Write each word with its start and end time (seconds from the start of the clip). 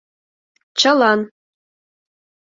Чылан. 0.79 1.19